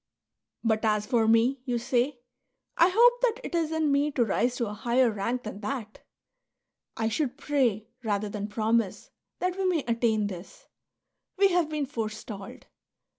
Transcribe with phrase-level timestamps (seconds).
[0.71, 2.21] "But as for me," you say,"
[2.75, 5.99] I hope that it is in me to rise to a higher rank than that!"
[6.97, 10.67] I should pray, rather than promise, that we may attain this;
[11.37, 12.65] we have been forestalled.